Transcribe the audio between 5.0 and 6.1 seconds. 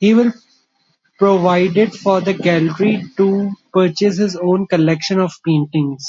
of paintings.